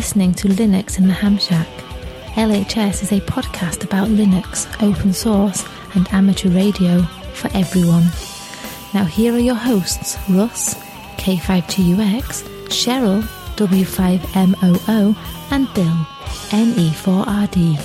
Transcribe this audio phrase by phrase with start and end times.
[0.00, 1.68] Listening to Linux in the Ham Shack.
[2.32, 5.62] LHS is a podcast about Linux, open source,
[5.94, 7.02] and amateur radio
[7.34, 8.04] for everyone.
[8.94, 10.74] Now, here are your hosts Russ,
[11.18, 13.20] K5TUX, Cheryl,
[13.56, 15.16] W5MOO,
[15.50, 16.06] and Bill,
[16.48, 17.76] NE4RD.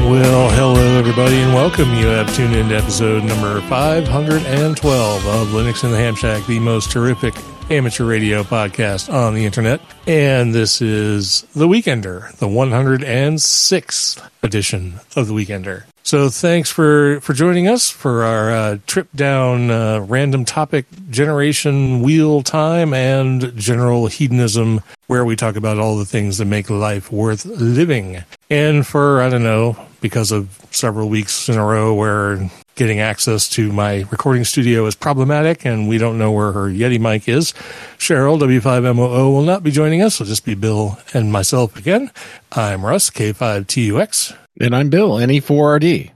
[0.00, 1.94] Well, hello everybody, and welcome.
[1.94, 6.58] You have tuned in to episode number 512 of Linux in the Ham Shack, the
[6.58, 7.36] most terrific
[7.72, 9.80] amateur radio podcast on the internet.
[10.06, 15.84] And this is The Weekender, the 106th edition of The Weekender.
[16.02, 22.02] So thanks for, for joining us for our uh, trip down uh, random topic generation
[22.02, 27.10] wheel time and general hedonism, where we talk about all the things that make life
[27.10, 28.22] worth living.
[28.50, 33.48] And for, I don't know, because of several weeks in a row where getting access
[33.50, 37.52] to my recording studio is problematic and we don't know where her Yeti mic is.
[37.98, 40.20] Cheryl, W5MOO, will not be joining us.
[40.20, 42.10] It'll just be Bill and myself again.
[42.52, 44.36] I'm Russ, K5TUX.
[44.60, 46.10] And I'm Bill, NE4RD.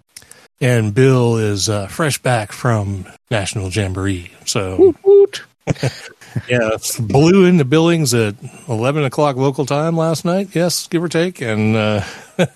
[0.61, 4.31] And Bill is uh, fresh back from National Jamboree.
[4.47, 5.43] So, Woot, woot.
[6.49, 6.71] yeah,
[7.01, 8.37] blew into Billings at
[8.69, 10.55] 11 o'clock local time last night.
[10.55, 11.43] Yes, give or take.
[11.43, 12.03] And, uh,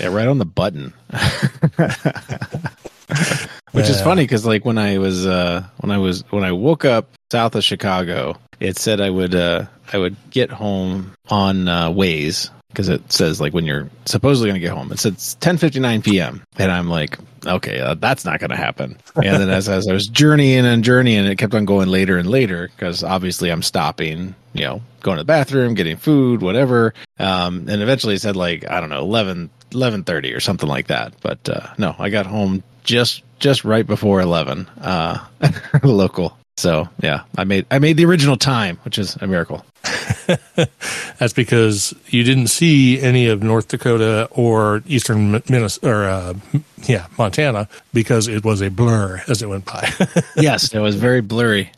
[0.00, 0.92] Yeah, right on the button.
[3.72, 6.84] Which is funny because, like, when I was uh, when I was when I woke
[6.84, 11.90] up south of Chicago, it said I would uh, I would get home on uh,
[11.90, 14.92] Waze because it says like when you're supposedly going to get home.
[14.92, 16.42] It said 10:59 p.m.
[16.58, 18.98] and I'm like, okay, uh, that's not going to happen.
[19.16, 22.28] And then as, as I was journeying and journeying, it kept on going later and
[22.28, 26.94] later because obviously I'm stopping, you know, going to the bathroom, getting food, whatever.
[27.18, 31.14] Um, and eventually it said like I don't know 11 11:30 or something like that.
[31.20, 35.24] But uh, no, I got home just just right before 11 uh
[35.82, 36.36] local.
[36.56, 39.64] So yeah i made i made the original time which is a miracle.
[41.18, 46.34] That's because you didn't see any of North Dakota or eastern Minnesota, or uh,
[46.84, 49.88] yeah, Montana, because it was a blur as it went by.
[50.36, 51.70] yes it was very blurry.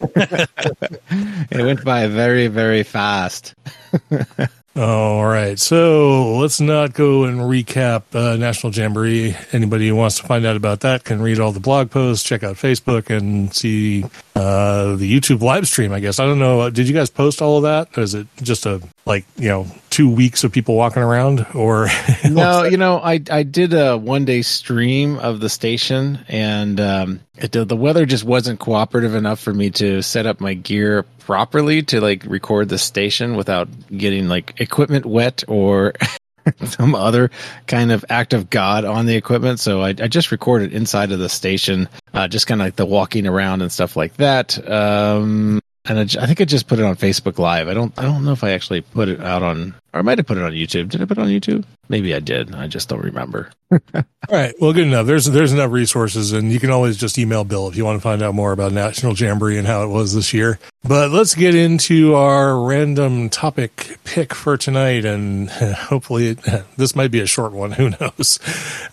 [0.00, 0.48] It
[1.52, 3.54] went by very very fast
[4.76, 9.36] All right, so let's not go and recap uh, National Jamboree.
[9.52, 12.42] Anybody who wants to find out about that can read all the blog posts, check
[12.42, 14.02] out Facebook, and see
[14.34, 15.92] uh, the YouTube live stream.
[15.92, 16.68] I guess I don't know.
[16.70, 17.96] Did you guys post all of that?
[17.96, 21.86] Or is it just a like you know two weeks of people walking around, or
[22.28, 27.20] no you know i i did a one day stream of the station and um
[27.36, 31.80] it, the weather just wasn't cooperative enough for me to set up my gear properly
[31.82, 35.92] to like record the station without getting like equipment wet or
[36.64, 37.30] some other
[37.68, 39.60] kind of act of God on the equipment.
[39.60, 42.84] So I, I just recorded inside of the station, uh, just kind of like the
[42.84, 44.58] walking around and stuff like that.
[44.68, 47.68] Um, and I think I just put it on Facebook Live.
[47.68, 50.18] I don't, I don't know if I actually put it out on, or I might
[50.18, 50.88] have put it on YouTube.
[50.88, 51.64] Did I put it on YouTube?
[51.88, 52.52] Maybe I did.
[52.52, 53.50] I just don't remember.
[53.70, 53.78] All
[54.28, 54.52] right.
[54.60, 55.06] Well, good enough.
[55.06, 58.02] There's there's enough resources, and you can always just email Bill if you want to
[58.02, 60.58] find out more about National Jamboree and how it was this year.
[60.82, 66.38] But let's get into our random topic pick for tonight, and hopefully it,
[66.76, 67.72] this might be a short one.
[67.72, 68.40] Who knows?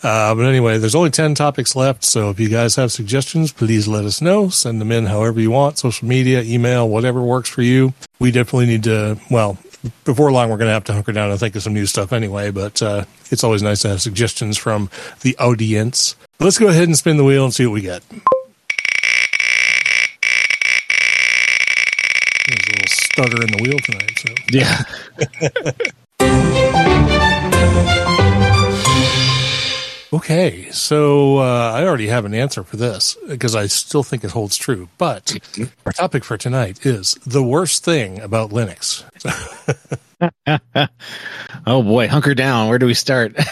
[0.04, 3.88] Uh, but anyway, there's only ten topics left, so if you guys have suggestions, please
[3.88, 4.50] let us know.
[4.50, 7.94] Send them in however you want, social media, email, whatever works for you.
[8.20, 9.20] We definitely need to.
[9.32, 9.58] Well,
[10.04, 12.14] before long, we're going to have to hunker down and think of some new stuff
[12.14, 14.90] anyway, but uh, it's always nice to have suggestions from
[15.22, 16.16] the audience.
[16.40, 18.04] Let's go ahead and spin the wheel and see what we get.
[22.48, 24.20] There's a little stutter in the wheel tonight.
[24.20, 24.34] So.
[24.52, 25.92] Yeah.
[30.14, 34.32] Okay, so uh, I already have an answer for this because I still think it
[34.32, 34.90] holds true.
[34.98, 35.38] But
[35.86, 39.06] our topic for tonight is the worst thing about Linux.
[41.66, 42.68] oh boy, hunker down.
[42.68, 43.36] Where do we start?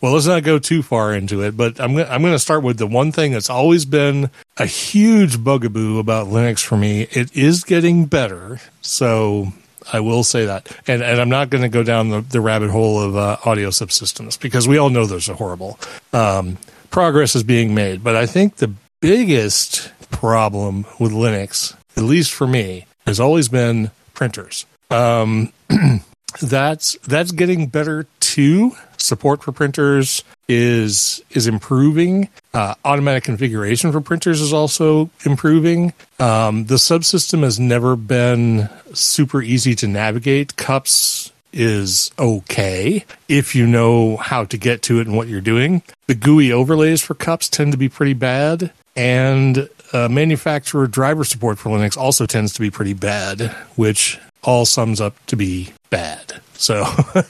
[0.00, 2.78] Well, let's not go too far into it, but I'm I'm going to start with
[2.78, 7.08] the one thing that's always been a huge bugaboo about Linux for me.
[7.10, 9.52] It is getting better, so
[9.92, 12.70] I will say that, and and I'm not going to go down the, the rabbit
[12.70, 15.78] hole of uh, audio subsystems because we all know those are horrible.
[16.12, 16.58] Um,
[16.90, 22.46] progress is being made, but I think the biggest problem with Linux at least for
[22.46, 24.66] me, has always been printers.
[24.90, 25.52] Um,
[26.40, 28.72] that's that's getting better too.
[28.98, 32.28] Support for printers is is improving.
[32.54, 35.92] Uh, automatic configuration for printers is also improving.
[36.18, 40.56] Um, the subsystem has never been super easy to navigate.
[40.56, 45.82] CUPS is okay if you know how to get to it and what you're doing.
[46.06, 51.58] The GUI overlays for CUPS tend to be pretty bad, and uh, manufacturer driver support
[51.58, 53.40] for Linux also tends to be pretty bad,
[53.76, 56.40] which all sums up to be bad.
[56.54, 56.84] So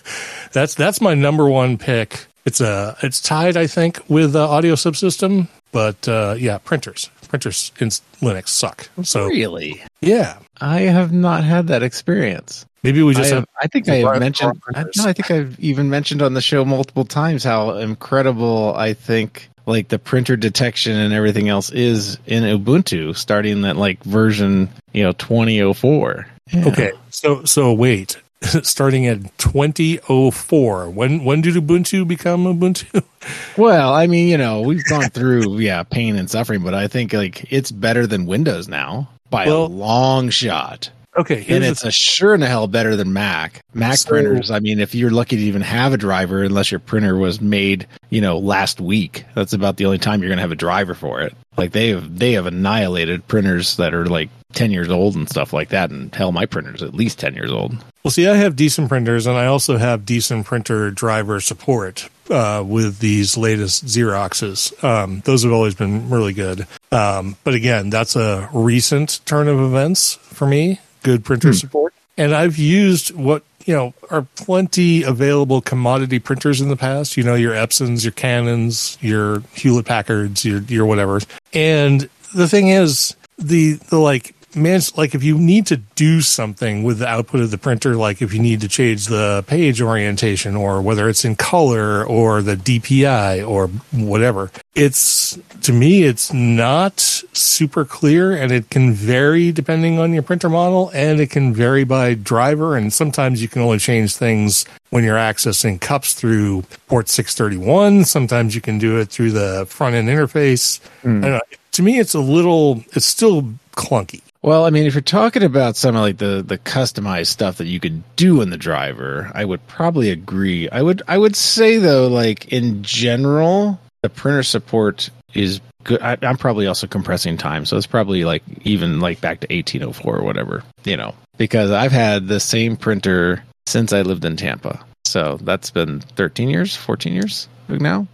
[0.52, 2.26] that's that's my number one pick.
[2.44, 7.72] It's a it's tied, I think, with uh, audio subsystem, but uh, yeah, printers printers
[7.80, 7.88] in
[8.20, 8.88] Linux suck.
[9.02, 12.64] So really, yeah, I have not had that experience.
[12.82, 13.42] maybe we just I, have.
[13.42, 14.62] have, I think I have mentioned.
[14.74, 18.94] I, no, I think I've even mentioned on the show multiple times how incredible I
[18.94, 24.68] think like the printer detection and everything else is in Ubuntu, starting at like version
[24.92, 26.26] you know twenty oh four.
[26.54, 28.18] Okay, so so wait,
[28.62, 30.90] starting at 2004.
[30.90, 33.02] When when did Ubuntu become Ubuntu?
[33.56, 37.12] Well, I mean, you know, we've gone through yeah pain and suffering, but I think
[37.12, 40.90] like it's better than Windows now by Well- a long shot.
[41.18, 43.62] Okay, and it's a sure in the hell better than Mac.
[43.72, 44.50] Mac So- printers.
[44.50, 47.86] I mean, if you're lucky to even have a driver, unless your printer was made,
[48.10, 50.92] you know, last week, that's about the only time you're going to have a driver
[50.92, 51.34] for it.
[51.56, 55.52] Like they have, they have annihilated printers that are like ten years old and stuff
[55.52, 55.90] like that.
[55.90, 57.76] And hell, my printer's at least ten years old.
[58.02, 62.64] Well, see, I have decent printers, and I also have decent printer driver support uh,
[62.66, 64.82] with these latest Xeroxes.
[64.82, 66.66] Um, those have always been really good.
[66.90, 70.80] Um, but again, that's a recent turn of events for me.
[71.02, 76.68] Good printer support, and I've used what you know are plenty available commodity printers in
[76.68, 77.16] the past.
[77.16, 81.20] You know, your Epsons, your Canons, your Hewlett Packards, your your whatever.
[81.52, 86.82] And the thing is, the the like man, like if you need to do something
[86.82, 90.56] with the output of the printer, like if you need to change the page orientation
[90.56, 97.00] or whether it's in color or the DPI or whatever, it's to me, it's not
[97.00, 101.84] super clear and it can vary depending on your printer model and it can vary
[101.84, 102.76] by driver.
[102.76, 108.04] And sometimes you can only change things when you're accessing CUPS through port 631.
[108.04, 110.80] Sometimes you can do it through the front end interface.
[111.02, 111.18] Hmm.
[111.18, 111.40] I don't know.
[111.72, 113.42] To me, it's a little, it's still
[113.72, 114.22] clunky.
[114.46, 117.66] Well, I mean, if you're talking about some of like the the customized stuff that
[117.66, 120.68] you could do in the driver, I would probably agree.
[120.70, 126.00] I would I would say though, like in general, the printer support is good.
[126.00, 130.16] I, I'm probably also compressing time, so it's probably like even like back to 1804
[130.16, 134.78] or whatever, you know, because I've had the same printer since I lived in Tampa.
[135.06, 138.06] So that's been 13 years, 14 years now.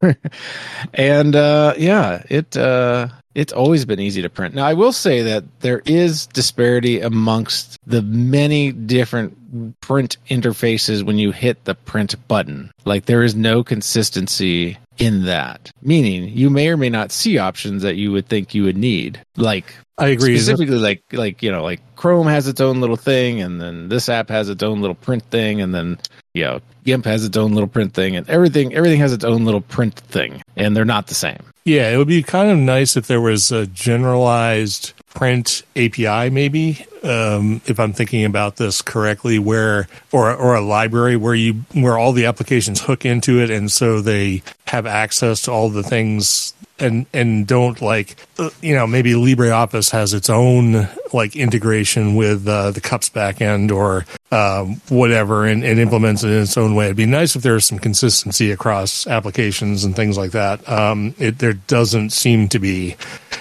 [0.94, 3.08] and uh, yeah, it uh,
[3.38, 4.52] it's always been easy to print.
[4.56, 11.18] Now, I will say that there is disparity amongst the many different print interfaces when
[11.20, 12.72] you hit the print button.
[12.84, 15.70] Like there is no consistency in that.
[15.82, 19.20] Meaning, you may or may not see options that you would think you would need.
[19.36, 20.36] Like I agree.
[20.36, 24.08] specifically like like you know like chrome has its own little thing and then this
[24.08, 25.98] app has its own little print thing and then
[26.34, 29.44] you know gimp has its own little print thing and everything everything has its own
[29.44, 32.96] little print thing and they're not the same Yeah, it would be kind of nice
[32.96, 39.38] if there was a generalized print API, maybe, um, if I'm thinking about this correctly,
[39.38, 43.70] where or or a library where you where all the applications hook into it, and
[43.70, 46.54] so they have access to all the things.
[46.80, 52.46] And and don't like uh, you know maybe LibreOffice has its own like integration with
[52.46, 56.84] uh, the CUPS backend or um, whatever and, and implements it in its own way.
[56.84, 60.68] It'd be nice if there was some consistency across applications and things like that.
[60.68, 62.94] Um, it, there doesn't seem to be,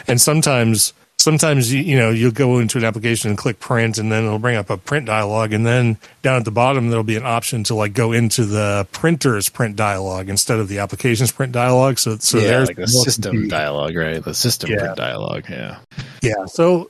[0.07, 4.11] and sometimes sometimes you, you know you'll go into an application and click print, and
[4.11, 7.15] then it'll bring up a print dialog, and then down at the bottom there'll be
[7.17, 11.51] an option to like go into the printer's print dialog instead of the application's print
[11.51, 11.97] dialog.
[11.97, 14.79] So so there's like the system dialogue right the system Yeah.
[14.79, 15.79] print dialogue yeah
[16.27, 16.45] Yeah.
[16.45, 16.89] So,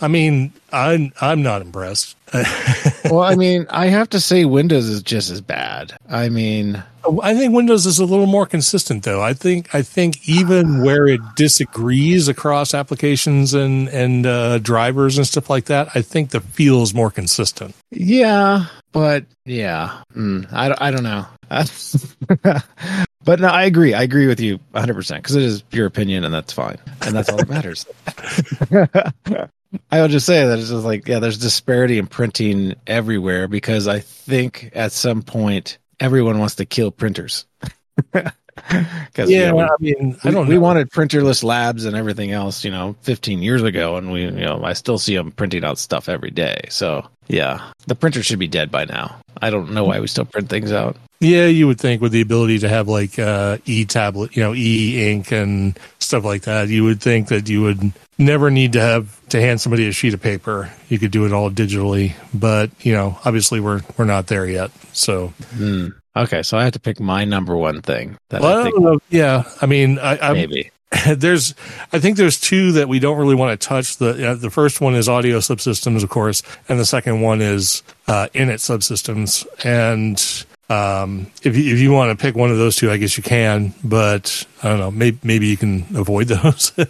[0.00, 2.16] I mean, I'm I'm not impressed.
[3.04, 6.82] well i mean i have to say windows is just as bad i mean
[7.22, 9.22] I think Windows is a little more consistent, though.
[9.22, 15.26] I think I think even where it disagrees across applications and and uh, drivers and
[15.26, 17.74] stuff like that, I think the feel is more consistent.
[17.90, 21.26] Yeah, but yeah, mm, I, I don't know.
[23.28, 23.92] but no, I agree.
[23.92, 26.78] I agree with you 100% because it is your opinion and that's fine.
[27.02, 27.84] And that's all that matters.
[29.92, 33.86] I will just say that it's just like, yeah, there's disparity in printing everywhere because
[33.86, 37.44] I think at some point everyone wants to kill printers.
[39.06, 40.60] Because Yeah, we, I mean, I don't we know.
[40.60, 44.62] wanted printerless labs and everything else, you know, 15 years ago, and we, you know,
[44.64, 46.62] I still see them printing out stuff every day.
[46.68, 49.20] So yeah, the printer should be dead by now.
[49.42, 50.96] I don't know why we still print things out.
[51.20, 54.54] Yeah, you would think with the ability to have like uh, e tablet, you know,
[54.54, 58.80] e ink and stuff like that, you would think that you would never need to
[58.80, 60.70] have to hand somebody a sheet of paper.
[60.88, 64.70] You could do it all digitally, but you know, obviously we're we're not there yet.
[64.92, 65.88] So, Hmm.
[66.16, 68.78] Okay, so I have to pick my number one thing that well, I I think
[68.78, 68.98] know.
[69.10, 70.70] yeah, I mean, I, I'm, maybe.
[71.06, 71.54] there's
[71.92, 73.98] I think there's two that we don't really want to touch.
[73.98, 77.82] The uh, the first one is audio subsystems, of course, and the second one is
[78.06, 79.46] uh, init subsystems.
[79.64, 80.18] And
[80.70, 83.22] um, if you, if you want to pick one of those two, I guess you
[83.22, 83.74] can.
[83.84, 84.90] But I don't know.
[84.90, 86.72] Maybe maybe you can avoid those.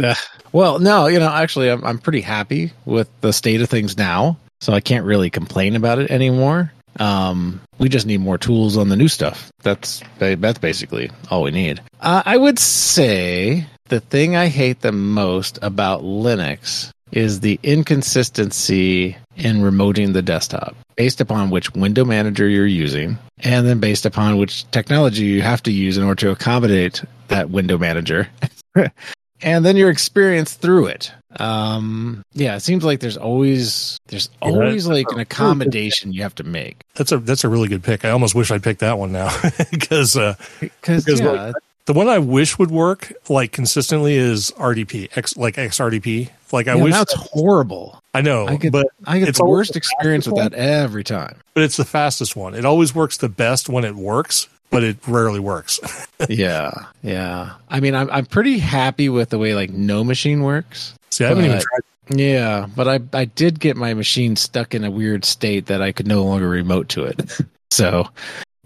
[0.00, 0.14] Yeah.
[0.52, 4.36] Well, no, you know, actually, I'm I'm pretty happy with the state of things now,
[4.60, 6.72] so I can't really complain about it anymore.
[7.00, 9.50] Um, we just need more tools on the new stuff.
[9.62, 11.80] That's that's basically all we need.
[12.00, 19.16] Uh, I would say the thing I hate the most about Linux is the inconsistency
[19.36, 24.36] in remoting the desktop based upon which window manager you're using and then based upon
[24.36, 28.28] which technology you have to use in order to accommodate that window manager
[29.42, 31.12] and then your experience through it.
[31.40, 36.34] Um, yeah, it seems like there's always there's always that's like an accommodation you have
[36.36, 38.04] to make that's a that's a really good pick.
[38.04, 39.34] I almost wish I'd picked that one now
[39.70, 41.54] because uh, because yeah, like,
[41.86, 46.30] the one I wish would work like consistently is RDP, X like XRDP.
[46.52, 48.00] Like I yeah, wish it's horrible.
[48.14, 51.04] I know, I get but I get it's the worst the experience with that every
[51.04, 51.40] time.
[51.52, 52.54] but it's the fastest one.
[52.54, 55.80] It always works the best when it works, but it rarely works.
[56.28, 56.70] yeah,
[57.02, 57.54] yeah.
[57.68, 60.94] I mean, I'm I'm pretty happy with the way like NoMachine works.
[61.14, 62.18] See, I haven't even tried.
[62.18, 65.92] Yeah, but I I did get my machine stuck in a weird state that I
[65.92, 67.40] could no longer remote to it.
[67.70, 68.08] so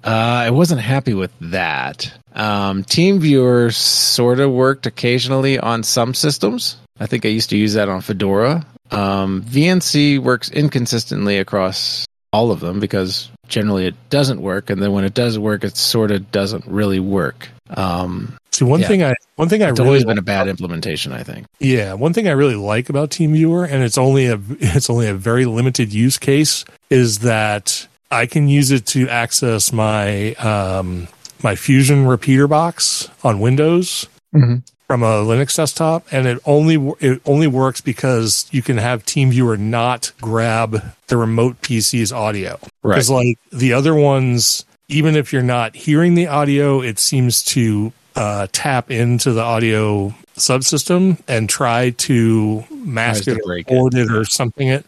[0.03, 0.09] uh,
[0.47, 2.11] I wasn't happy with that.
[2.33, 6.79] Um, TeamViewer sort of worked occasionally on some systems.
[6.99, 8.65] I think I used to use that on Fedora.
[8.91, 14.93] Um, VNC works inconsistently across all of them because generally it doesn't work, and then
[14.93, 17.51] when it does work, it sort of doesn't really work.
[17.71, 18.89] Um, See, one yeah.
[18.89, 21.47] thing I one thing I it's really always been a bad implementation, I think.
[21.61, 25.15] Yeah, one thing I really like about TeamViewer, and it's only a it's only a
[25.15, 31.09] very limited use case, is that I can use it to access my um,
[31.43, 34.63] my Fusion repeater box on Windows Mhm.
[34.89, 39.59] from a Linux desktop, and it only it only works because you can have TeamViewer
[39.59, 42.59] not grab the remote PC's audio.
[42.83, 42.97] Right.
[42.97, 47.93] Because like the other ones, even if you're not hearing the audio, it seems to
[48.17, 53.95] uh, tap into the audio subsystem and try to mask Tries it to or it.
[53.95, 54.87] it or something it.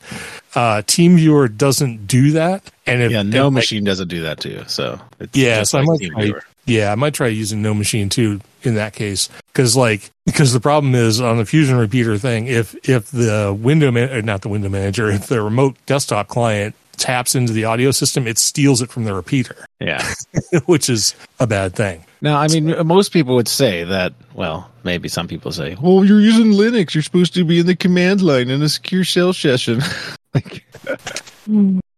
[0.54, 4.40] Uh, TeamViewer doesn't do that, and if Yeah, no if, like, machine doesn't do that
[4.40, 4.64] to you.
[4.66, 6.33] So it's yeah, just so I might try,
[6.66, 10.95] yeah, I might try using NoMachine too in that case because like because the problem
[10.95, 15.11] is on the Fusion repeater thing if if the window man not the window manager
[15.11, 19.14] if the remote desktop client taps into the audio system it steals it from the
[19.14, 20.07] repeater Yeah.
[20.66, 22.04] which is a bad thing.
[22.21, 24.12] Now, I mean, most people would say that.
[24.35, 26.92] Well, maybe some people say, "Well, you're using Linux.
[26.92, 29.80] You're supposed to be in the command line in a secure shell session."
[30.35, 30.66] like,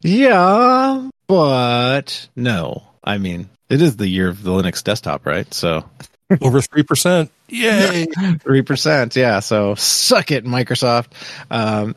[0.02, 2.84] yeah, but no.
[3.02, 5.52] I mean, it is the year of the Linux desktop, right?
[5.52, 5.84] So
[6.40, 8.06] Over three percent, yay!
[8.40, 9.16] three percent.
[9.16, 9.40] Yeah.
[9.40, 11.08] So suck it, Microsoft.
[11.50, 11.94] Um,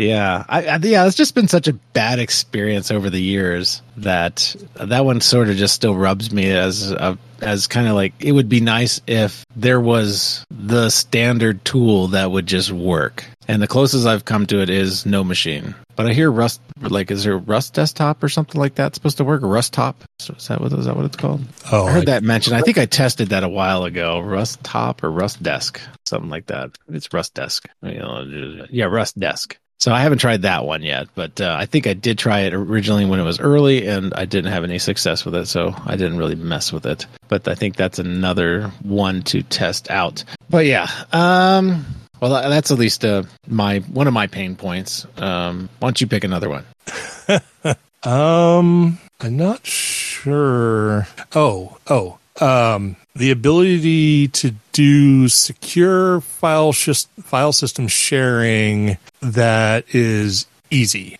[0.00, 0.44] yeah.
[0.48, 1.06] I, I, yeah.
[1.06, 5.56] It's just been such a bad experience over the years that that one sort of
[5.56, 9.44] just still rubs me as a, as kind of like it would be nice if
[9.54, 13.24] there was the standard tool that would just work.
[13.46, 15.74] And the closest I've come to it is NoMachine.
[15.96, 19.24] But I hear Rust, like, is there Rust Desktop or something like that supposed to
[19.24, 19.42] work?
[19.42, 20.02] Rust Top?
[20.20, 21.42] Is that what is that what it's called?
[21.70, 22.56] Oh, I heard that mentioned.
[22.56, 24.20] I think I tested that a while ago.
[24.20, 26.70] Rust Top or RustDesk, something like that.
[26.88, 27.66] It's RustDesk.
[27.82, 29.56] You know, yeah, RustDesk.
[29.80, 32.52] So I haven't tried that one yet, but uh, I think I did try it
[32.52, 35.96] originally when it was early, and I didn't have any success with it, so I
[35.96, 37.06] didn't really mess with it.
[37.28, 40.22] But I think that's another one to test out.
[40.50, 41.86] But yeah, um,
[42.20, 45.06] well, that's at least uh, my one of my pain points.
[45.16, 46.64] Um, why don't you pick another one?
[48.02, 51.06] Um, I'm not sure.
[51.34, 60.46] Oh, oh, um, the ability to do secure file shis- file system sharing that is
[60.70, 61.18] easy.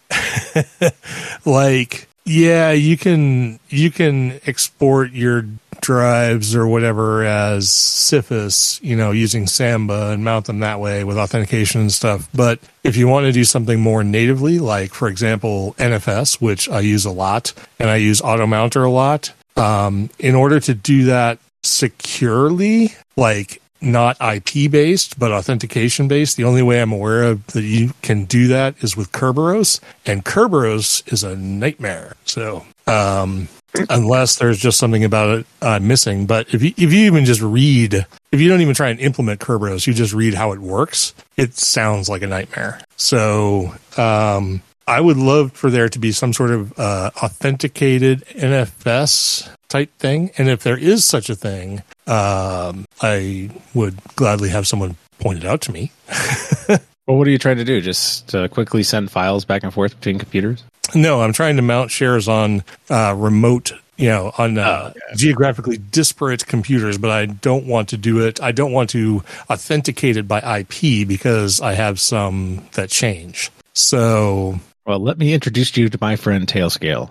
[1.45, 5.45] like, yeah, you can you can export your
[5.83, 11.19] drives or whatever as CIFS, you know, using Samba and mount them that way with
[11.19, 12.29] authentication and stuff.
[12.35, 16.81] But if you want to do something more natively, like for example NFS, which I
[16.81, 21.39] use a lot, and I use AutoMounter a lot, Um, in order to do that
[21.71, 26.37] securely, like not IP based, but authentication based.
[26.37, 30.25] The only way I'm aware of that you can do that is with Kerberos, and
[30.25, 32.17] Kerberos is a nightmare.
[32.25, 33.49] So, um,
[33.89, 37.41] unless there's just something about it uh, missing, but if you if you even just
[37.41, 41.15] read, if you don't even try and implement Kerberos, you just read how it works,
[41.37, 42.81] it sounds like a nightmare.
[42.97, 49.49] So, um, I would love for there to be some sort of uh, authenticated NFS
[49.69, 54.97] type thing, and if there is such a thing, um, I would gladly have someone
[55.21, 55.93] point it out to me.
[57.07, 57.81] Well, what are you trying to do?
[57.81, 60.63] Just uh, quickly send files back and forth between computers?
[60.95, 65.17] No, I'm trying to mount shares on uh, remote, you know, on uh, Oh, okay.
[65.17, 68.41] geographically disparate computers, but I don't want to do it.
[68.41, 73.51] I don't want to authenticate it by IP because I have some that change.
[73.75, 74.61] So,
[74.91, 77.11] Well, let me introduce you to my friend Tailscale.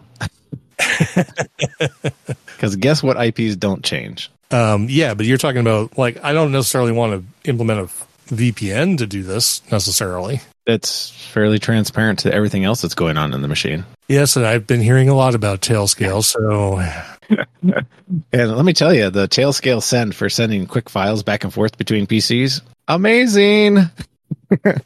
[2.56, 4.30] Because guess what IPs don't change?
[4.52, 8.98] um, yeah, but you're talking about like I don't necessarily want to implement a VPN
[8.98, 10.42] to do this necessarily.
[10.68, 13.86] It's fairly transparent to everything else that's going on in the machine.
[14.10, 16.82] Yes, and I've been hearing a lot about Tailscale, so
[18.34, 21.78] And let me tell you, the Tailscale send for sending quick files back and forth
[21.78, 22.60] between PCs,
[22.90, 23.78] amazing.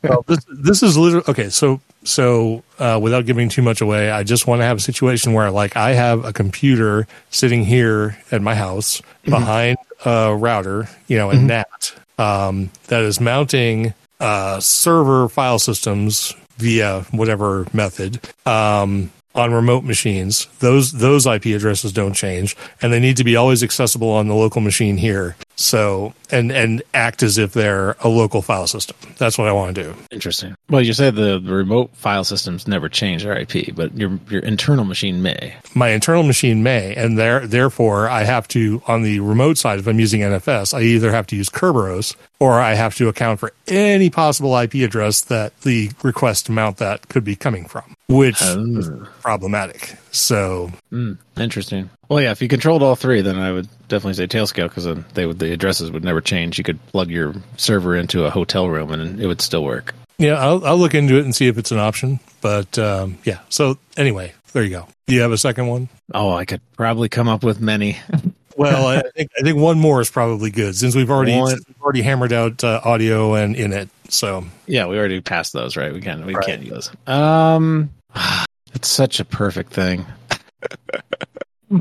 [0.03, 1.50] Well, this this is literally okay.
[1.50, 5.34] So so uh, without giving too much away, I just want to have a situation
[5.34, 11.17] where like I have a computer sitting here at my house behind a router, you
[11.17, 19.12] know, a NAT um, that is mounting uh, server file systems via whatever method um,
[19.36, 20.48] on remote machines.
[20.60, 24.36] Those those IP addresses don't change, and they need to be always accessible on the
[24.36, 25.36] local machine here.
[25.55, 28.98] So and and act as if they're a local file system.
[29.17, 29.95] That's what I want to do.
[30.12, 30.55] Interesting.
[30.69, 34.41] Well, you said the the remote file systems never change their IP, but your your
[34.41, 35.55] internal machine may.
[35.75, 39.79] my internal machine may, and there therefore I have to on the remote side.
[39.79, 43.40] If I'm using NFS, I either have to use Kerberos or I have to account
[43.40, 47.96] for any possible IP address that the request to mount that could be coming from,
[48.10, 48.90] which is
[49.22, 49.96] problematic.
[50.12, 51.90] So Mm, interesting.
[52.10, 55.06] Well, yeah, if you controlled all three, then I would definitely say Tailscale because then
[55.14, 56.58] they would the addresses would never change.
[56.58, 59.96] You could plug your server into a hotel room and it would still work.
[60.18, 62.20] yeah, I'll, I'll look into it and see if it's an option.
[62.42, 64.88] But um, yeah, so anyway, there you go.
[65.08, 65.90] Do you have a second one?
[66.14, 67.98] Oh, I could probably come up with many.
[68.55, 71.68] Well, I think I think one more is probably good since we've already One- since
[71.68, 73.89] we've already hammered out uh, audio and init.
[74.09, 75.92] So Yeah, we already passed those, right?
[75.94, 76.46] We can we Right.
[76.46, 77.13] can't use those.
[77.16, 77.89] Um,
[78.74, 80.05] it's such a perfect thing.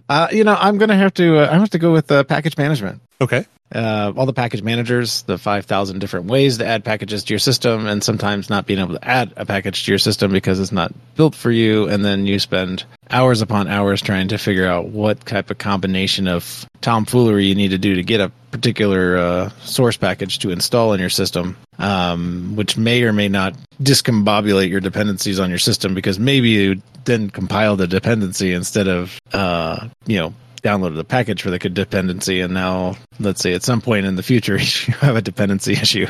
[0.08, 1.38] Uh, you know, I'm gonna have to.
[1.38, 3.00] Uh, I have to go with uh, package management.
[3.20, 7.38] okay, uh, all the package managers, the 5,000 different ways to add packages to your
[7.38, 10.72] system, and sometimes not being able to add a package to your system because it's
[10.72, 11.88] not built for you.
[11.88, 16.28] And then you spend hours upon hours trying to figure out what type of combination
[16.28, 20.92] of tomfoolery you need to do to get a particular uh, source package to install
[20.92, 25.94] in your system, um, which may or may not discombobulate your dependencies on your system
[25.94, 31.42] because maybe you then compile the dependency instead of, uh, you know, downloaded the package
[31.42, 32.40] for the dependency.
[32.40, 36.06] And now let's say at some point in the future you have a dependency issue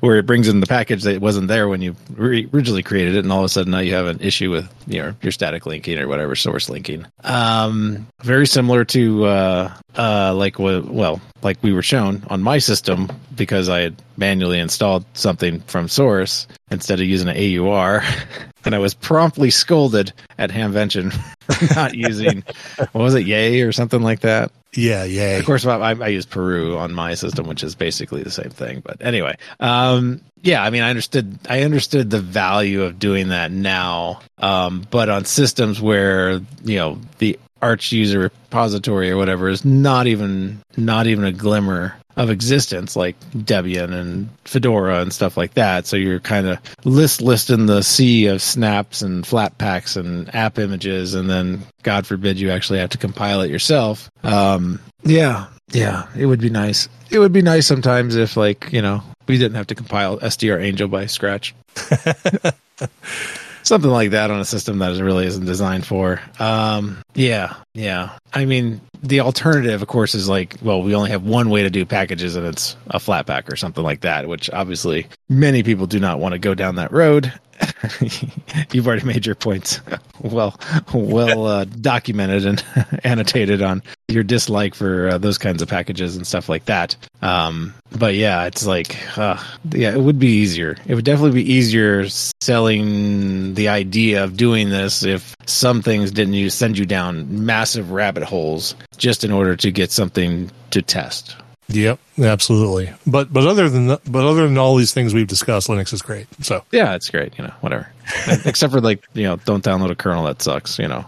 [0.00, 3.24] where it brings in the package that wasn't there when you re- originally created it.
[3.24, 5.66] And all of a sudden now you have an issue with you know your static
[5.66, 7.06] linking or whatever source linking.
[7.24, 12.58] Um very similar to uh uh like what well like we were shown on my
[12.58, 18.02] system because i had manually installed something from source instead of using an AUR
[18.66, 22.42] and I was promptly scolded at Hamvention for not using
[22.76, 24.50] what was it, Yay or something like that.
[24.74, 25.38] yeah, yay.
[25.38, 28.82] Of course, I, I use paru on my system, which is basically the same thing.
[28.84, 33.50] But anyway, um, yeah, I mean, I understood, I understood the value of doing that
[33.50, 34.20] now.
[34.38, 40.06] Um, but on systems where you know the Arch user repository or whatever is not
[40.06, 45.86] even, not even a glimmer of existence, like Debian and Fedora and stuff like that.
[45.86, 51.28] So you're kind of list listing the sea of snaps and Flatpaks and AppImages, and
[51.28, 54.10] then God forbid you actually have to compile it yourself.
[54.22, 56.88] Um, yeah, yeah, it would be nice.
[57.10, 60.90] It would be nice sometimes if, like, you know, we didn't have to compile SDRangel
[60.90, 61.54] by scratch.
[63.66, 66.20] Something like that on a system that really isn't designed for.
[66.38, 68.16] Um, yeah, yeah.
[68.32, 71.70] I mean, the alternative, of course, is like, well, we only have one way to
[71.70, 74.28] do packages, and it's a Flatpak or something like that.
[74.28, 77.32] Which obviously many people do not want to go down that road.
[78.72, 79.80] you've already made your points
[80.20, 80.58] well,
[80.94, 82.64] well uh, documented and
[83.04, 86.96] annotated on your dislike for uh, those kinds of packages and stuff like that.
[87.22, 90.76] Um, but yeah, it's like, uh, yeah, it would be easier.
[90.86, 96.34] It would definitely be easier selling the idea of doing this if some things didn't
[96.34, 101.36] you send you down massive rabbit holes just in order to get something to test.
[101.68, 102.92] Yep, absolutely.
[103.06, 106.00] But but other than the, but other than all these things we've discussed, Linux is
[106.02, 106.26] great.
[106.42, 107.36] So yeah, it's great.
[107.38, 107.92] You know, whatever.
[108.44, 110.78] Except for like you know, don't download a kernel that sucks.
[110.78, 111.06] You know.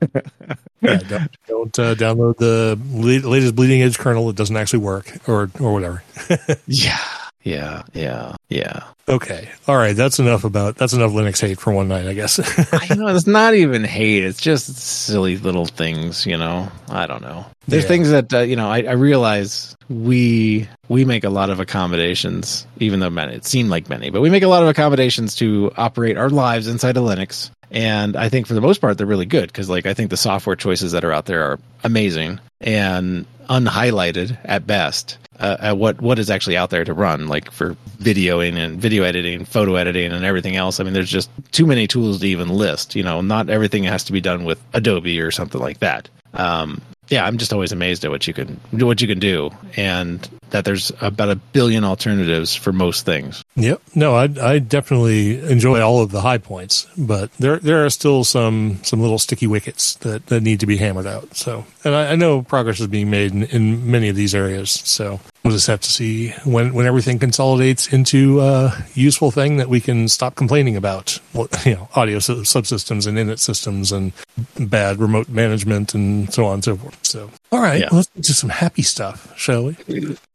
[0.80, 5.50] yeah, don't, don't uh, download the latest bleeding edge kernel that doesn't actually work, or
[5.60, 6.02] or whatever.
[6.66, 6.98] yeah,
[7.42, 8.84] yeah, yeah, yeah.
[9.08, 9.96] Okay, all right.
[9.96, 12.38] That's enough about that's enough Linux hate for one night, I guess.
[12.72, 16.24] I know it's not even hate; it's just silly little things.
[16.24, 17.44] You know, I don't know.
[17.66, 17.88] There's yeah.
[17.88, 18.70] things that uh, you know.
[18.70, 23.70] I, I, realize we we make a lot of accommodations, even though many it seemed
[23.70, 27.02] like many, but we make a lot of accommodations to operate our lives inside of
[27.02, 27.50] Linux.
[27.72, 30.16] And I think for the most part, they're really good because, like, I think the
[30.18, 36.00] software choices that are out there are amazing and unhighlighted at best uh, at what
[36.00, 40.12] what is actually out there to run, like for videoing and video editing, photo editing,
[40.12, 40.78] and everything else.
[40.78, 42.94] I mean, there's just too many tools to even list.
[42.94, 46.08] You know, not everything has to be done with Adobe or something like that.
[46.34, 50.28] Um, yeah, I'm just always amazed at what you can what you can do, and
[50.52, 53.44] that there's about a billion alternatives for most things.
[53.56, 53.82] Yep.
[53.94, 58.24] No, I, I definitely enjoy all of the high points, but there there are still
[58.24, 61.36] some some little sticky wickets that, that need to be hammered out.
[61.36, 64.70] So, and I, I know progress is being made in, in many of these areas.
[64.70, 69.68] So we'll just have to see when when everything consolidates into a useful thing that
[69.68, 71.18] we can stop complaining about.
[71.64, 74.12] You know, audio subsystems and init systems and
[74.58, 76.98] bad remote management and so on and so forth.
[77.04, 77.88] So, all right, yeah.
[77.92, 79.74] let's get to some happy stuff, shall we?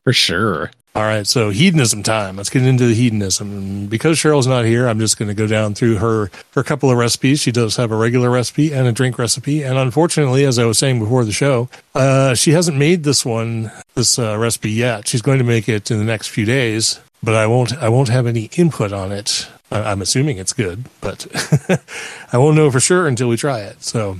[0.04, 0.72] For sure.
[0.97, 2.38] All right, so hedonism time.
[2.38, 3.86] Let's get into the hedonism.
[3.86, 6.97] Because Cheryl's not here, I'm just going to go down through her her couple of
[6.97, 7.39] recipes.
[7.39, 10.79] She does have a regular recipe and a drink recipe, and unfortunately, as I was
[10.79, 15.07] saying before the show, uh, she hasn't made this one this uh, recipe yet.
[15.07, 18.10] She's going to make it in the next few days, but I won't I won't
[18.10, 19.47] have any input on it.
[19.69, 21.27] I'm assuming it's good, but
[22.33, 23.83] I won't know for sure until we try it.
[23.83, 24.17] So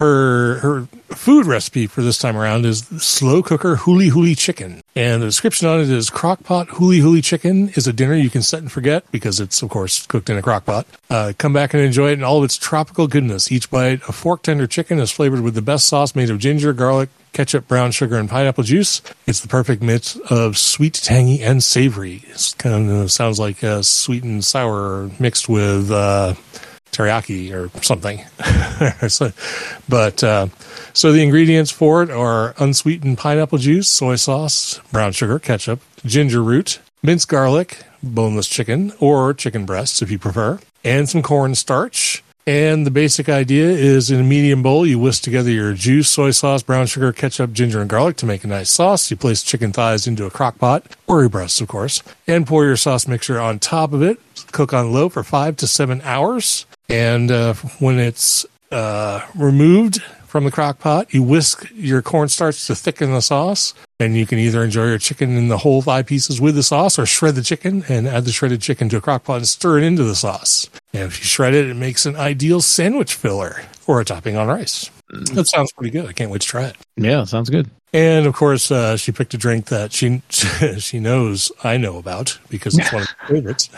[0.00, 5.22] her her food recipe for this time around is slow cooker huli huli chicken, and
[5.22, 8.60] the description on it is crockpot huli huli chicken is a dinner you can set
[8.60, 10.84] and forget because it's of course cooked in a crockpot.
[11.08, 13.50] Uh, come back and enjoy it in all of its tropical goodness.
[13.50, 16.72] Each bite, a fork tender chicken is flavored with the best sauce made of ginger,
[16.72, 19.02] garlic, ketchup, brown sugar, and pineapple juice.
[19.26, 22.22] It's the perfect mix of sweet, tangy, and savory.
[22.28, 25.90] It kind of sounds like sweet and sour mixed with.
[25.90, 26.34] Uh,
[26.96, 28.24] teriyaki or something.
[29.08, 29.32] so,
[29.88, 30.48] but uh,
[30.92, 36.42] so the ingredients for it are unsweetened pineapple juice, soy sauce, brown sugar, ketchup, ginger
[36.42, 42.22] root, minced garlic, boneless chicken or chicken breasts if you prefer, and some corn starch.
[42.48, 46.30] And the basic idea is in a medium bowl, you whisk together your juice, soy
[46.30, 49.10] sauce, brown sugar, ketchup, ginger, and garlic to make a nice sauce.
[49.10, 52.64] You place chicken thighs into a crock pot, or your breasts, of course, and pour
[52.64, 54.20] your sauce mixture on top of it.
[54.52, 56.66] Cook on low for five to seven hours.
[56.88, 62.74] And uh, when it's uh, removed from the crock pot, you whisk your cornstarch to
[62.74, 63.74] thicken the sauce.
[63.98, 66.98] And you can either enjoy your chicken in the whole thigh pieces with the sauce
[66.98, 69.78] or shred the chicken and add the shredded chicken to a crock pot and stir
[69.78, 70.68] it into the sauce.
[70.92, 74.48] And if you shred it, it makes an ideal sandwich filler or a topping on
[74.48, 74.90] rice.
[75.08, 76.06] That sounds pretty good.
[76.06, 76.76] I can't wait to try it.
[76.96, 77.70] Yeah, sounds good.
[77.92, 80.22] And of course, uh, she picked a drink that she
[80.78, 83.70] she knows I know about because it's one of my favorites,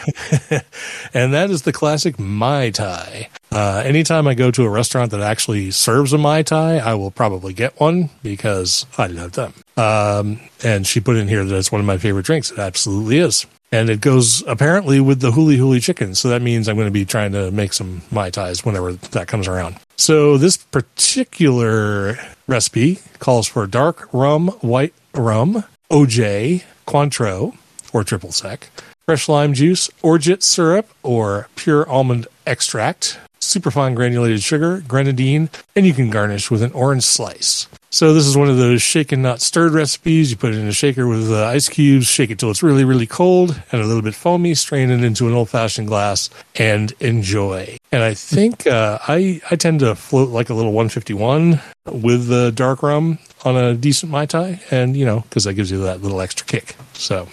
[1.14, 3.28] and that is the classic mai tai.
[3.52, 7.10] Uh, anytime I go to a restaurant that actually serves a mai tai, I will
[7.10, 9.54] probably get one because I love them.
[9.76, 12.50] Um, and she put in here that it's one of my favorite drinks.
[12.50, 16.14] It absolutely is and it goes apparently with the huli huli chicken.
[16.14, 19.28] So that means I'm going to be trying to make some mai tais whenever that
[19.28, 19.76] comes around.
[20.00, 27.56] So this particular recipe calls for dark rum, white rum, OJ, Cointreau,
[27.92, 28.70] or triple sec,
[29.06, 35.92] fresh lime juice, orgeat syrup, or pure almond extract, superfine granulated sugar, grenadine, and you
[35.92, 37.66] can garnish with an orange slice.
[37.90, 40.30] So this is one of those shaken not stirred recipes.
[40.30, 42.84] You put it in a shaker with uh, ice cubes, shake it till it's really
[42.84, 44.54] really cold and a little bit foamy.
[44.54, 47.77] Strain it into an old fashioned glass and enjoy.
[47.90, 52.52] And I think uh, I I tend to float like a little 151 with the
[52.52, 56.02] dark rum on a decent mai tai, and you know because that gives you that
[56.02, 56.76] little extra kick.
[56.92, 57.28] So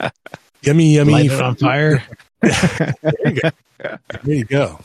[0.62, 2.04] yummy yummy Light it on fire.
[2.40, 3.50] there you go.
[4.22, 4.78] There you go.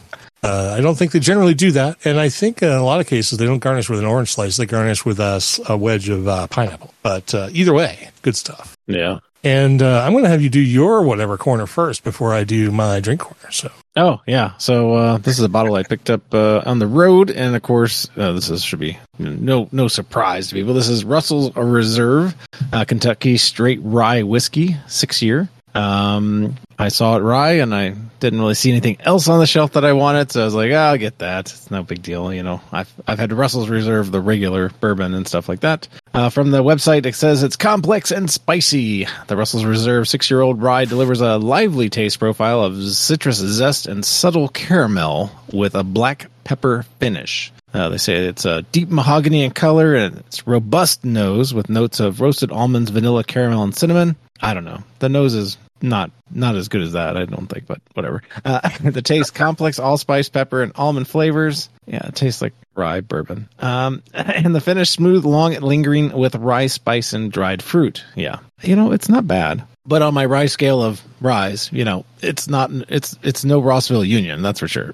[0.44, 3.06] Uh, I don't think they generally do that, and I think in a lot of
[3.06, 6.28] cases they don't garnish with an orange slice; they garnish with a, a wedge of
[6.28, 6.96] uh, pineapple.
[7.04, 8.76] But uh, either way, good stuff.
[8.88, 9.20] Yeah.
[9.44, 12.72] And uh, I'm going to have you do your whatever corner first before I do
[12.72, 13.52] my drink corner.
[13.52, 16.88] So Oh yeah, so uh, this is a bottle I picked up uh, on the
[16.88, 20.74] road, and of course, uh, this is, should be no no surprise to people.
[20.74, 22.34] This is Russell's Reserve,
[22.72, 25.50] uh, Kentucky Straight Rye Whiskey, six year.
[25.74, 29.74] Um, I saw it rye, and I didn't really see anything else on the shelf
[29.74, 31.52] that I wanted, so I was like, oh, "I'll get that.
[31.52, 35.28] It's no big deal." You know, I've I've had Russell's Reserve, the regular bourbon and
[35.28, 35.88] stuff like that.
[36.14, 39.08] Uh, from the website, it says it's complex and spicy.
[39.28, 43.88] The Russell's Reserve six year old rye delivers a lively taste profile of citrus zest
[43.88, 47.52] and subtle caramel with a black pepper finish.
[47.74, 52.00] Uh, they say it's a deep mahogany in color and it's robust nose with notes
[52.00, 54.16] of roasted almonds, vanilla, caramel, and cinnamon.
[54.42, 54.84] I don't know.
[55.00, 58.22] The nose is not not as good as that, I don't think, but whatever.
[58.46, 61.70] Uh, the taste complex, allspice, pepper, and almond flavors.
[61.88, 63.50] Yeah, it tastes like rye bourbon.
[63.60, 68.04] Um, and the finish smooth, long, lingering with rye spice and dried fruit.
[68.16, 69.64] Yeah, you know, it's not bad.
[69.86, 72.70] But on my rye scale of rye, you know, it's not.
[72.90, 74.94] It's it's no Rossville Union, that's for sure.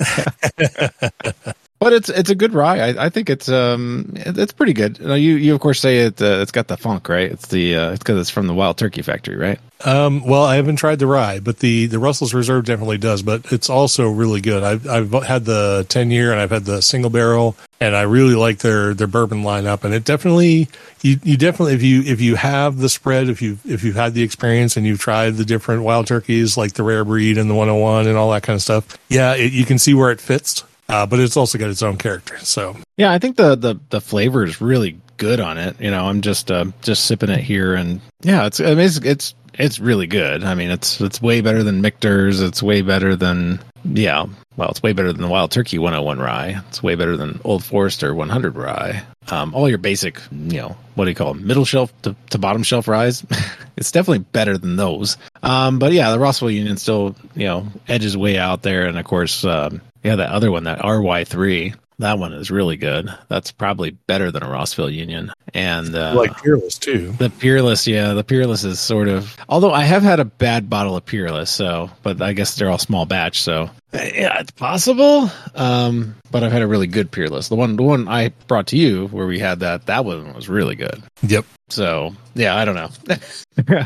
[1.84, 2.80] but it's it's a good rye.
[2.80, 5.00] I, I think it's um it's pretty good.
[5.00, 7.30] You you of course say it uh, it's got the funk, right?
[7.30, 9.60] It's the uh, it's because it's from the Wild Turkey Factory, right?
[9.84, 13.22] Um, well, I haven't tried the rye, but the the Russell's Reserve definitely does.
[13.22, 14.64] But it's also really good.
[14.64, 18.36] I've I've had the ten year and I've had the single barrel, and I really
[18.36, 19.84] like their their bourbon lineup.
[19.84, 20.70] And it definitely
[21.02, 24.14] you you definitely if you if you have the spread, if you if you've had
[24.14, 27.56] the experience and you've tried the different wild turkeys like the rare breed and the
[27.56, 30.64] 101 and all that kind of stuff, yeah, it, you can see where it fits
[30.90, 32.38] uh, but it's also got its own character.
[32.40, 35.80] So yeah, I think the the the flavor is really good on it.
[35.80, 38.98] You know, I'm just uh, just sipping it here, and yeah, it's I mean, it's
[38.98, 40.44] it's it's really good.
[40.44, 42.42] I mean, it's it's way better than Michter's.
[42.42, 44.26] It's way better than yeah.
[44.56, 46.62] Well, it's way better than the Wild Turkey 101 rye.
[46.68, 49.04] It's way better than Old Forester 100 rye.
[49.30, 51.48] Um, all your basic, you know, what do you call them?
[51.48, 53.26] Middle shelf to, to bottom shelf ryes.
[53.78, 55.18] it's definitely better than those.
[55.42, 58.86] Um, but yeah, the Rossville Union still, you know, edges way out there.
[58.86, 63.14] And of course, um, yeah, that other one, that RY3, that one is really good.
[63.30, 65.32] That's probably better than a Rossville Union.
[65.54, 67.12] And uh, like Peerless too.
[67.14, 69.38] The Peerless, yeah, the Peerless is sort of.
[69.48, 72.78] Although I have had a bad bottle of Peerless, so but I guess they're all
[72.78, 75.30] small batch, so yeah, it's possible.
[75.56, 77.50] Um, but I've had a really good Peerless.
[77.50, 80.50] The one, the one I brought to you where we had that, that one was
[80.50, 81.02] really good.
[81.22, 81.46] Yep.
[81.70, 83.86] So yeah, I don't know.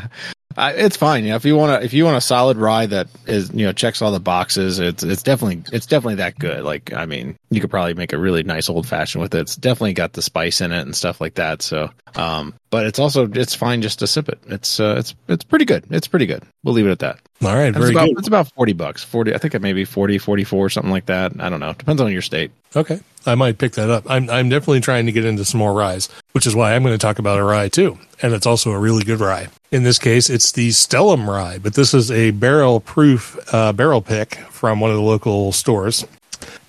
[0.56, 1.24] Uh, it's fine.
[1.24, 3.72] Yeah, if you want to, if you want a solid rye that is, you know,
[3.72, 6.64] checks all the boxes, it's it's definitely it's definitely that good.
[6.64, 9.40] Like, I mean, you could probably make a really nice old fashioned with it.
[9.40, 11.62] It's definitely got the spice in it and stuff like that.
[11.62, 14.40] So, um, but it's also it's fine just to sip it.
[14.46, 15.84] It's uh, it's it's pretty good.
[15.90, 16.42] It's pretty good.
[16.64, 17.20] We'll leave it at that.
[17.42, 18.18] All right, very it's about, good.
[18.18, 19.04] It's about 40 bucks.
[19.04, 21.32] 40 I think it may be 40, 44, something like that.
[21.38, 21.72] I don't know.
[21.74, 22.50] Depends on your state.
[22.74, 22.98] Okay.
[23.26, 24.10] I might pick that up.
[24.10, 26.94] I'm I'm definitely trying to get into some more ryes, which is why I'm going
[26.94, 27.98] to talk about a rye too.
[28.22, 29.48] And it's also a really good rye.
[29.70, 34.00] In this case, it's the Stellum rye, but this is a barrel proof uh, barrel
[34.00, 36.06] pick from one of the local stores.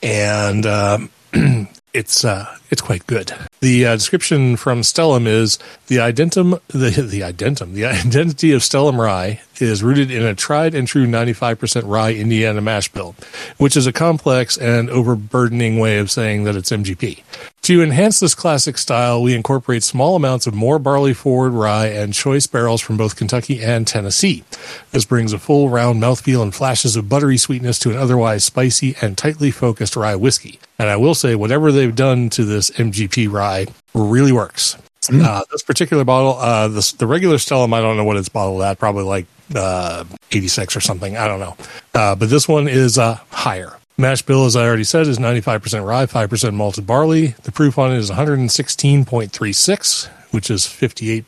[0.04, 1.10] And um,
[1.94, 3.32] it's uh, it's quite good.
[3.62, 8.98] The uh, description from Stellum is the identitum the the identitum the identity of Stellum
[8.98, 13.16] rye is rooted in a tried and true 95% rye Indiana mash bill,
[13.58, 17.24] which is a complex and overburdening way of saying that it's MGP.
[17.64, 22.14] To enhance this classic style, we incorporate small amounts of more barley forward rye and
[22.14, 24.44] choice barrels from both Kentucky and Tennessee.
[24.92, 28.96] This brings a full round mouthfeel and flashes of buttery sweetness to an otherwise spicy
[29.02, 30.60] and tightly focused rye whiskey.
[30.80, 34.78] And I will say, whatever they've done to this MGP rye really works.
[35.04, 35.24] Mm.
[35.24, 38.62] Uh, this particular bottle, uh, the, the regular Stellum, I don't know what it's bottled
[38.62, 41.18] at, probably like uh, 86 or something.
[41.18, 41.58] I don't know.
[41.94, 43.78] Uh, but this one is uh, higher.
[43.98, 47.36] Mash bill, as I already said, is 95% rye, 5% malted barley.
[47.44, 51.26] The proof on it is 116.36, which is 58.18%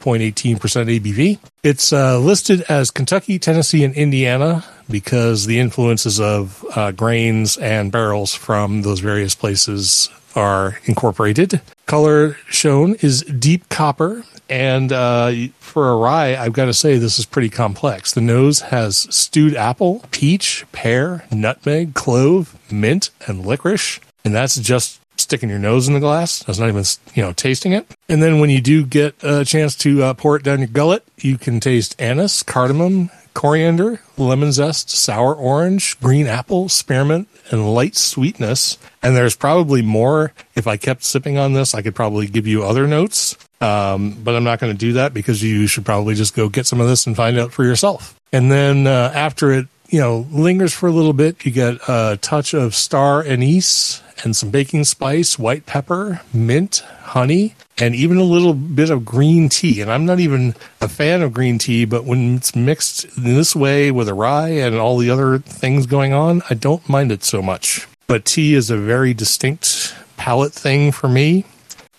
[0.58, 1.40] ABV.
[1.64, 7.92] It's uh, listed as Kentucky, Tennessee, and Indiana because the influences of uh, grains and
[7.92, 11.62] barrels from those various places are incorporated.
[11.86, 17.18] Color shown is deep copper and uh, for a rye, I've got to say this
[17.18, 18.12] is pretty complex.
[18.12, 24.02] The nose has stewed apple, peach, pear, nutmeg, clove, mint, and licorice.
[24.26, 26.44] And that's just sticking your nose in the glass.
[26.44, 27.88] That's not even, you know, tasting it.
[28.10, 31.04] And then when you do get a chance to uh, pour it down your gullet,
[31.20, 37.96] you can taste anise, cardamom, coriander, lemon zest, sour orange, green apple, spearmint, and light
[37.96, 38.78] sweetness.
[39.02, 40.34] And there's probably more.
[40.56, 43.38] If I kept sipping on this, I could probably give you other notes.
[43.62, 46.66] Um, but I'm not going to do that because you should probably just go get
[46.66, 48.20] some of this and find out for yourself.
[48.34, 51.46] And then uh, after it, you know, lingers for a little bit.
[51.46, 57.56] You get a touch of star anise and some baking spice, white pepper, mint, honey,
[57.78, 59.82] and even a little bit of green tea.
[59.82, 63.54] And I'm not even a fan of green tea, but when it's mixed in this
[63.56, 67.24] way with a rye and all the other things going on, I don't mind it
[67.24, 67.86] so much.
[68.08, 71.44] But tea is a very distinct palate thing for me,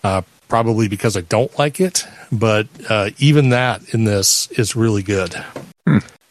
[0.03, 2.07] uh, probably because I don't like it.
[2.31, 5.35] But uh, even that in this is really good.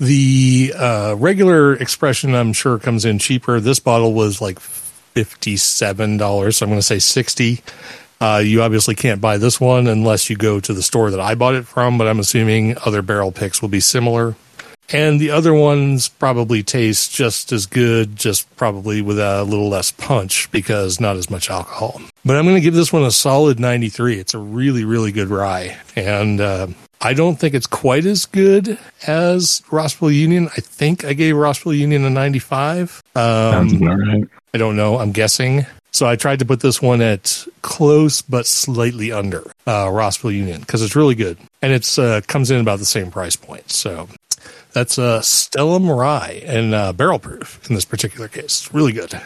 [0.03, 3.61] The uh, regular expression, I'm sure, comes in cheaper.
[3.61, 6.57] This bottle was like fifty-seven dollars.
[6.57, 7.61] So I'm going to say sixty.
[8.21, 11.37] Uh, you obviously can't buy this one unless you go to the store that I
[11.37, 14.35] bought it from, but I'm assuming other barrel picks will be similar.
[14.91, 19.93] And the other ones probably taste just as good, just probably with a little less
[19.93, 22.03] punch because not as much alcohol.
[22.25, 24.19] But I'm going to give this one a solid 93.
[24.19, 25.79] It's a really, really good rye.
[25.95, 26.67] And uh,
[27.05, 30.49] I don't think it's quite as good as Rossville Union.
[30.57, 33.03] I think I gave Rossville Union a 95.
[33.17, 34.25] Um, right.
[34.55, 34.99] I don't know.
[34.99, 35.67] I'm guessing.
[35.91, 40.61] So I tried to put this one at close but slightly under uh, Rossville Union
[40.61, 43.71] because it's really good and it's uh, comes in about the same price point.
[43.71, 44.09] So
[44.73, 48.45] that's uh, Stellum Rye and uh, barrel proof in this particular case.
[48.45, 49.21] It's really good.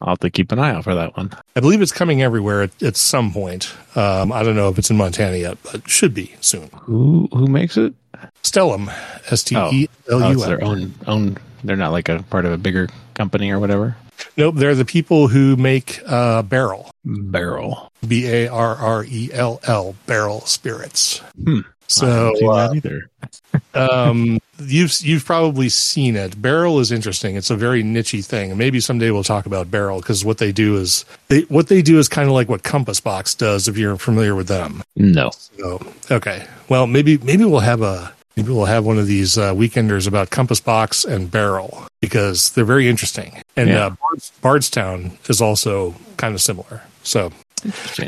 [0.00, 1.30] I'll have to keep an eye out for that one.
[1.54, 3.74] I believe it's coming everywhere at, at some point.
[3.94, 6.70] Um, I don't know if it's in Montana yet, but should be soon.
[6.82, 7.94] Who who makes it?
[8.42, 8.88] Stellum,
[9.30, 11.36] S T E L Oh, U it's their own own.
[11.64, 13.96] They're not like a part of a bigger company or whatever.
[14.36, 17.90] Nope, they're the people who make uh, Barrell, Barrell.
[18.06, 21.18] B A R R E L L, Barrell Spirits.
[21.42, 21.60] Hmm.
[21.86, 23.10] So uh, either.
[23.74, 26.40] um, you've you've probably seen it.
[26.40, 27.36] Barrell is interesting.
[27.36, 30.76] It's a very nichey thing, maybe someday we'll talk about Barrell because what they do
[30.76, 33.68] is they what they do is kind of like what Compass Box does.
[33.68, 35.30] If you're familiar with them, No.
[35.32, 36.46] so okay.
[36.68, 40.30] Well, maybe maybe we'll have a maybe we'll have one of these uh, weekenders about
[40.30, 43.42] Compass Box and Barrell because they're very interesting.
[43.56, 43.86] And Yeah.
[43.86, 46.82] uh, Bards, Bardstown is also kind of similar.
[47.02, 47.32] So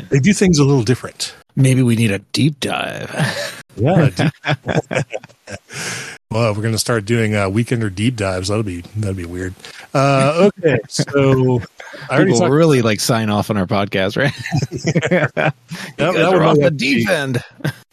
[0.09, 1.35] they do things a little different.
[1.55, 3.63] Maybe we need a deep dive.
[3.75, 4.09] Yeah.
[6.33, 9.53] well, we're going to start doing uh, weekender deep dives, that'll be that'll be weird.
[9.93, 11.61] Uh, okay, so
[12.09, 12.51] I People talked.
[12.51, 14.33] really like sign off on our podcast, right?
[15.35, 15.53] that-
[15.97, 17.41] that would off the deep end.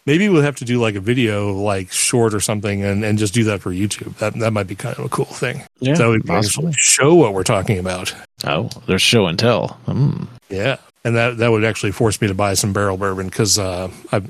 [0.07, 3.35] Maybe we'll have to do like a video, like short or something, and, and just
[3.35, 4.17] do that for YouTube.
[4.17, 5.63] That that might be kind of a cool thing.
[5.79, 8.13] Yeah, so we can actually show what we're talking about.
[8.45, 9.79] Oh, there's show and tell.
[9.87, 10.27] Mm.
[10.49, 13.91] Yeah, and that that would actually force me to buy some Barrell bourbon because uh,
[14.13, 14.23] I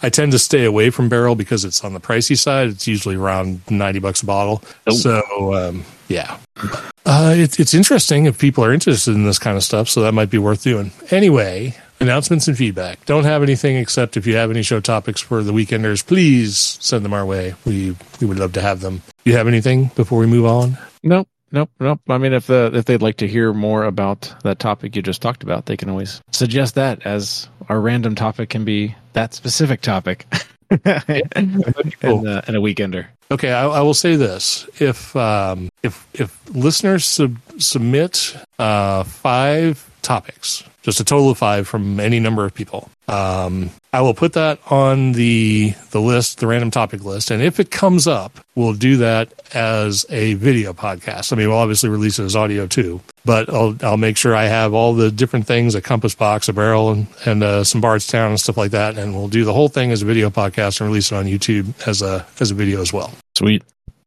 [0.02, 2.68] I tend to stay away from Barrell because it's on the pricey side.
[2.68, 4.62] It's usually around ninety bucks a bottle.
[4.86, 4.94] Oh.
[4.94, 6.38] So um, yeah,
[7.04, 9.88] uh, it's it's interesting if people are interested in this kind of stuff.
[9.88, 10.92] So that might be worth doing.
[11.10, 11.76] Anyway.
[12.00, 13.02] Announcements and feedback.
[13.06, 17.04] Don't have anything except if you have any show topics for the weekenders, please send
[17.04, 17.54] them our way.
[17.64, 19.02] We we would love to have them.
[19.24, 20.76] You have anything before we move on?
[21.04, 22.00] Nope, nope, nope.
[22.08, 25.22] I mean, if the if they'd like to hear more about that topic you just
[25.22, 29.80] talked about, they can always suggest that as our random topic can be that specific
[29.80, 30.26] topic.
[30.70, 31.64] and,
[32.02, 33.06] uh, and a weekender.
[33.30, 39.88] Okay, I, I will say this: if um, if if listeners sub- submit uh, five
[40.02, 44.32] topics, just a total of five from any number of people, um, I will put
[44.32, 48.72] that on the the list, the random topic list, and if it comes up, we'll
[48.72, 51.32] do that as a video podcast.
[51.32, 54.46] I mean, we'll obviously release it as audio too, but I'll I'll make sure I
[54.46, 58.30] have all the different things: a compass box, a Barrell, and and uh, some Bardstown
[58.30, 60.90] and stuff like that, and we'll do the whole thing as a video podcast and
[60.90, 63.12] release it on YouTube as a as a video as well.
[63.36, 63.62] Sweet.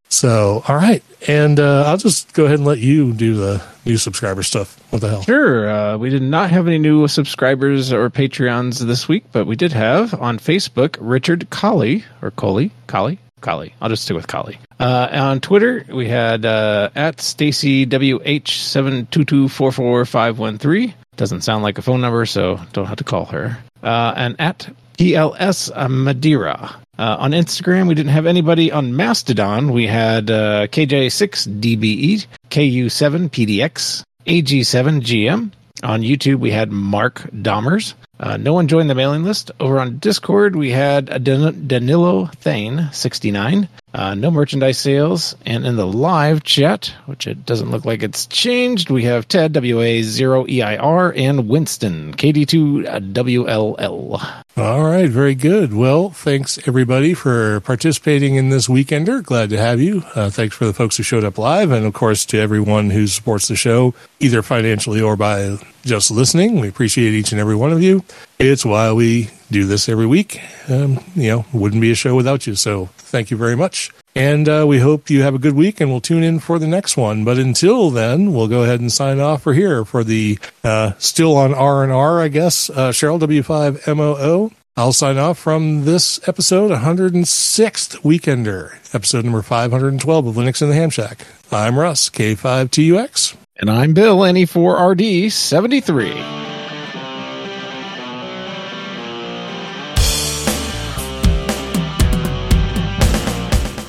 [0.10, 1.04] So, all right.
[1.28, 4.80] And uh, I'll just go ahead and let you do the new subscriber stuff.
[4.92, 5.22] What the hell?
[5.24, 5.70] Sure.
[5.70, 9.74] Uh, we did not have any new subscribers or Patreons this week, but we did
[9.74, 13.74] have on Facebook Richard Colley or Coley Colley Colley.
[13.82, 14.60] I'll just stick with Colley.
[14.80, 20.40] Uh, on Twitter we had uh, at Stacy WH seven two two four four five
[20.40, 20.94] one three.
[21.16, 23.58] Doesn't sound like a phone number, so don't have to call her.
[23.84, 26.76] Uh, and at PLS Madeira.
[26.98, 28.72] Uh, on Instagram, we didn't have anybody.
[28.72, 35.52] On Mastodon, we had uh, KJ6DBE, KU7PDX, AG7GM.
[35.84, 37.94] On YouTube, we had Mark Dahmers.
[38.20, 39.52] Uh, no one joined the mailing list.
[39.60, 43.68] Over on Discord, we had Dan- Danilo Thane, 69.
[43.94, 45.36] Uh, no merchandise sales.
[45.46, 49.54] And in the live chat, which it doesn't look like it's changed, we have Ted,
[49.54, 54.22] WA0EIR, and Winston, KD2WLL.
[54.58, 55.10] All right.
[55.10, 55.74] Very good.
[55.74, 59.24] Well, thanks everybody for participating in this weekender.
[59.24, 60.04] Glad to have you.
[60.16, 61.72] Uh, thanks for the folks who showed up live.
[61.72, 66.60] And of course, to everyone who supports the show, either financially or by just listening.
[66.60, 68.04] We appreciate each and every one of you.
[68.38, 70.42] It's why we do this every week.
[70.70, 72.56] Um, you know, wouldn't be a show without you.
[72.56, 73.92] So thank you very much.
[74.16, 76.68] And uh, we hope you have a good week and we'll tune in for the
[76.68, 77.24] next one.
[77.24, 81.36] But until then, we'll go ahead and sign off for here for the uh, still
[81.38, 84.54] on R&R, I guess, uh, Cheryl W5MOO.
[84.76, 90.76] I'll sign off from this episode, 106th Weekender, episode number 512 of Linux in the
[90.76, 91.26] Ham Shack.
[91.52, 93.36] I'm Russ, K5TUX.
[93.60, 96.14] And I'm Bill, NE4RD73.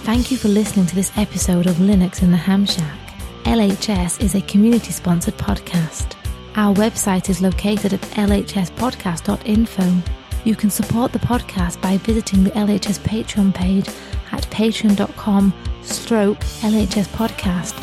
[0.05, 2.99] Thank you for listening to this episode of Linux in the Ham Shack.
[3.45, 6.14] LHS is a community sponsored podcast.
[6.57, 10.03] Our website is located at lhspodcast.info.
[10.45, 13.89] You can support the podcast by visiting the LHS Patreon page
[14.33, 15.53] at patreon.com
[15.83, 17.75] stroke LHS podcast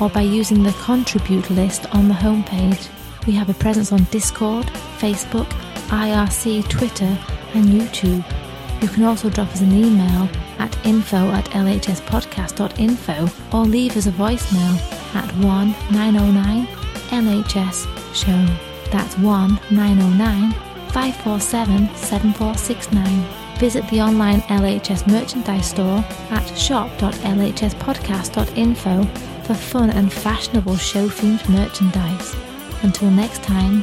[0.00, 2.88] or by using the contribute list on the homepage.
[3.26, 4.66] We have a presence on Discord,
[4.98, 5.48] Facebook,
[5.88, 7.18] IRC, Twitter,
[7.54, 8.24] and YouTube.
[8.82, 10.28] You can also drop us an email
[10.58, 14.78] at info at lhspodcast.info or leave us a voicemail
[15.14, 16.66] at 1 909
[17.10, 18.46] LHS show.
[18.90, 20.52] That's 1 909
[20.92, 23.24] 547 7469.
[23.58, 29.06] Visit the online LHS merchandise store at shop.lhspodcast.info
[29.50, 32.36] for fun and fashionable show themed merchandise.
[32.82, 33.82] Until next time,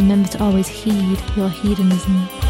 [0.00, 2.43] remember to always heed your hedonism.